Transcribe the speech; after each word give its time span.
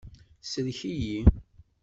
Sellek-iyi! 0.49 1.19